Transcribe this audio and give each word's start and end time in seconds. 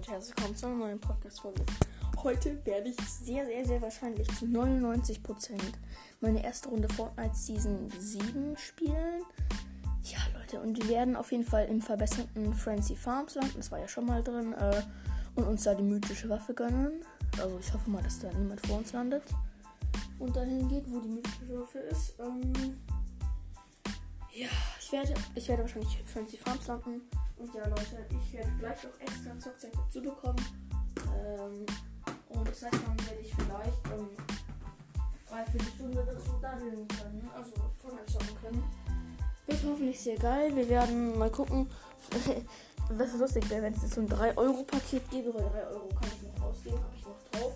Leute, 0.00 0.12
herzlich 0.12 0.36
willkommen 0.38 0.56
zu 0.56 0.66
einer 0.66 0.76
neuen 0.76 0.98
Podcast-Folge. 0.98 1.60
Heute 2.22 2.64
werde 2.64 2.88
ich 2.88 2.96
sehr, 2.96 3.44
sehr, 3.44 3.66
sehr 3.66 3.82
wahrscheinlich 3.82 4.26
zu 4.28 4.46
99% 4.46 5.60
meine 6.22 6.42
erste 6.42 6.70
Runde 6.70 6.88
Fortnite 6.88 7.34
Season 7.34 7.90
7 7.98 8.56
spielen. 8.56 9.24
Ja, 10.04 10.18
Leute, 10.38 10.62
und 10.62 10.82
wir 10.82 10.88
werden 10.88 11.16
auf 11.16 11.30
jeden 11.32 11.44
Fall 11.44 11.66
im 11.66 11.82
verbesserten 11.82 12.54
Frenzy 12.54 12.96
Farms 12.96 13.34
landen. 13.34 13.52
Das 13.56 13.70
war 13.70 13.78
ja 13.78 13.88
schon 13.88 14.06
mal 14.06 14.22
drin. 14.22 14.54
Äh, 14.54 14.82
und 15.34 15.44
uns 15.44 15.64
da 15.64 15.74
die 15.74 15.82
mythische 15.82 16.30
Waffe 16.30 16.54
gönnen. 16.54 17.04
Also 17.38 17.58
ich 17.58 17.70
hoffe 17.74 17.90
mal, 17.90 18.02
dass 18.02 18.20
da 18.20 18.32
niemand 18.32 18.66
vor 18.66 18.78
uns 18.78 18.94
landet. 18.94 19.24
Und 20.18 20.34
dahin 20.34 20.66
geht, 20.70 20.90
wo 20.90 21.00
die 21.00 21.08
mythische 21.08 21.60
Waffe 21.60 21.78
ist. 21.80 22.14
Ähm, 22.18 22.80
ja, 24.32 24.48
ich 24.80 24.92
werde, 24.92 25.12
ich 25.34 25.46
werde 25.46 25.64
wahrscheinlich 25.64 26.02
Frenzy 26.06 26.38
Farms 26.38 26.68
landen. 26.68 27.02
Und 27.40 27.54
ja, 27.54 27.66
Leute, 27.66 28.06
ich 28.10 28.32
werde 28.34 28.50
vielleicht 28.58 28.86
auch 28.86 29.00
extra 29.00 29.38
Zockzeit 29.38 29.72
dazu 29.74 30.02
bekommen. 30.02 30.44
Ähm, 31.16 31.66
und 32.28 32.48
das 32.48 32.62
heißt, 32.62 32.74
dann 32.74 33.06
werde 33.06 33.20
ich 33.22 33.34
vielleicht 33.34 33.86
ähm, 33.86 34.08
dreiviertel 35.28 35.68
Stunde 35.74 36.06
dazu 36.06 36.32
daddeln 36.42 36.86
können. 36.88 37.30
Also 37.34 37.52
von 37.78 37.98
zocken 38.06 38.36
können. 38.42 38.64
Wird 39.46 39.64
hoffentlich 39.64 40.00
sehr 40.00 40.16
geil. 40.16 40.54
Wir 40.54 40.68
werden 40.68 41.18
mal 41.18 41.30
gucken. 41.30 41.68
Was 42.90 43.14
lustig 43.14 43.48
wäre, 43.48 43.62
wenn 43.62 43.74
es 43.74 43.82
jetzt 43.82 43.94
so 43.94 44.00
ein 44.00 44.08
3-Euro-Paket 44.08 45.10
gäbe, 45.10 45.32
weil 45.32 45.48
3 45.48 45.66
Euro 45.68 45.88
kann 45.88 46.08
ich 46.08 46.22
noch 46.22 46.46
ausgeben, 46.46 46.76
habe 46.76 46.94
ich 46.96 47.04
noch 47.06 47.22
drauf. 47.30 47.52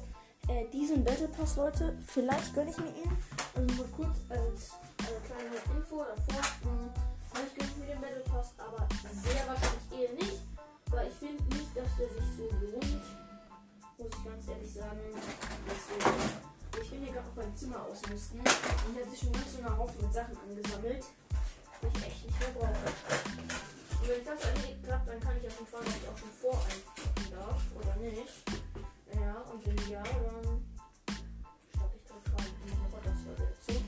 Äh, 0.46 0.66
diesen 0.73 1.02
Battle 1.02 1.29
Pass, 1.29 1.57
Leute, 1.57 1.98
vielleicht 2.07 2.55
gönne 2.55 2.71
ich 2.71 2.79
mir 2.79 2.87
ihn. 2.87 3.10
Also 3.55 3.74
mal 3.74 3.88
kurz 3.96 4.16
als, 4.29 4.71
als 4.98 5.24
kleine 5.27 5.77
Info 5.77 6.05
davor. 6.05 6.43
Mh, 6.62 6.95
vielleicht 7.32 7.57
gönne 7.57 7.71
ich 7.71 7.77
mir 7.79 7.87
den 7.87 8.01
Battle 8.01 8.23
Pass, 8.30 8.52
aber 8.59 8.84
ganz 14.45 14.56
ehrlich 14.56 14.73
sagen. 14.74 15.00
Deswegen, 15.64 16.82
ich 16.82 16.90
bin 16.90 17.00
hier 17.04 17.12
gerade 17.12 17.28
auf 17.28 17.37
meinem 17.37 17.56
Zimmer 17.56 17.82
ausmisten. 17.82 18.40
Und 18.40 19.10
sich 19.10 19.20
schon 19.20 19.32
ganz 19.32 19.52
so 19.52 19.59
ein 19.59 19.78
Haufen 19.78 20.02
mit 20.02 20.12
Sachen 20.12 20.36
angesammelt. 20.36 21.04
Die 21.80 21.86
ich 21.86 22.06
echt 22.06 22.26
nicht 22.26 22.40
mehr 22.40 22.51
brauche. 22.51 22.68
Und 22.68 24.09
wenn 24.09 24.20
ich 24.20 24.26
das 24.26 24.45
erledigt 24.45 24.84
habe, 24.90 25.10
dann 25.10 25.20
kann 25.20 25.36
ich 25.40 25.48
auf 25.48 25.59
jeden 25.59 25.70
Fall 25.70 25.84
dass 25.84 25.96
ich 25.96 26.09
auch 26.09 26.18
schon 26.18 26.34
voreinpacken 26.40 27.30
darf. 27.32 27.62
Oder 27.73 27.96
nicht. 27.96 28.36
Ja, 29.14 29.34
und 29.48 29.64
wenn 29.64 29.90
ja, 29.90 30.02
dann 30.02 30.60
starte 31.73 31.96
ich 31.96 32.04
direkt 32.04 32.29
rein 32.36 32.52
in 32.52 32.68
die 32.68 32.76
Podcast-Folge 32.92 33.48
dazu. 33.48 33.80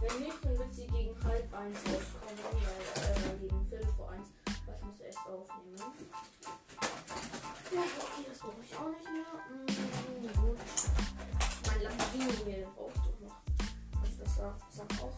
Wenn 0.00 0.16
nicht, 0.24 0.44
dann 0.44 0.58
wird 0.58 0.72
sie 0.72 0.86
gegen 0.86 1.24
halb 1.24 1.52
eins 1.52 1.78
rauskommen, 1.84 2.40
weil, 2.40 2.80
äh, 3.04 3.38
gegen 3.38 3.66
Viertel 3.68 3.92
vor 3.96 4.10
eins, 4.12 4.28
weil 4.64 4.76
ich 4.80 4.84
muss 4.86 5.00
erst 5.00 5.18
aufnehmen. 5.28 5.76
Ja, 7.72 7.82
okay, 7.82 8.24
das 8.28 8.38
brauche 8.38 8.64
ich 8.64 8.76
auch 8.76 8.88
nicht 8.88 9.12
mehr. 9.12 9.69
Sagt, 14.40 14.72
sagt 14.72 15.02
auch 15.02 15.12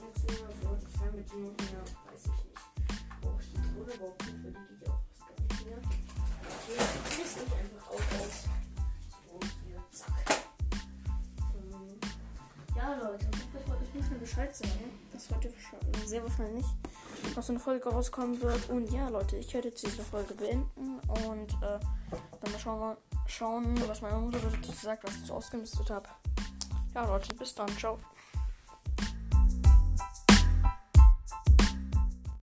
nichts 0.00 0.22
mehr. 0.24 0.48
So, 0.62 0.74
die 0.80 0.98
Fernbedienung 0.98 1.54
hier, 1.68 1.82
weiß 1.82 2.24
ich 2.24 2.30
nicht. 2.30 3.20
Brauche 3.20 3.42
ich 3.42 3.52
die 3.52 3.60
Drohne 3.60 3.92
überhaupt 3.92 4.24
nicht, 4.24 4.38
für 4.40 4.50
die 4.50 4.78
geht 4.78 4.88
auch 4.88 5.02
fast 5.18 5.36
gar 5.36 5.44
nicht 5.44 5.66
mehr. 5.66 5.76
Okay, 5.76 6.78
ich 7.10 7.18
misst 7.18 7.36
nicht 7.40 7.52
einfach 7.52 7.88
auch 7.90 8.06
aus. 8.16 8.36
So, 9.26 9.38
hier, 9.66 9.80
zack. 9.90 10.40
Ähm, 11.56 12.00
ja, 12.74 12.94
Leute, 12.94 13.26
ich 13.82 13.94
nicht 13.94 14.10
mehr 14.10 14.18
Bescheid 14.18 14.56
sagen, 14.56 14.98
dass 15.12 15.28
heute 15.30 15.52
sehr 16.06 16.22
wahrscheinlich 16.22 16.66
noch 17.36 17.42
so 17.42 17.52
eine 17.52 17.60
Folge 17.60 17.90
rauskommen 17.90 18.40
wird. 18.40 18.70
Und 18.70 18.90
ja, 18.90 19.10
Leute, 19.10 19.36
ich 19.36 19.52
werde 19.52 19.68
jetzt 19.68 19.84
diese 19.84 20.02
Folge 20.02 20.32
beenden 20.32 21.00
und 21.26 21.52
äh, 21.62 21.78
dann 22.40 22.52
mal 22.52 22.58
schauen, 22.58 22.96
schauen, 23.26 23.88
was 23.88 24.00
meine 24.00 24.16
Mutter 24.16 24.38
dazu 24.38 24.72
sagt, 24.72 25.04
was 25.04 25.16
ich 25.16 25.26
so 25.26 25.34
ausgemistet 25.34 25.90
habe. 25.90 26.08
Ja, 26.94 27.04
Leute, 27.04 27.34
bis 27.34 27.54
dann. 27.54 27.68
Ciao. 27.76 27.98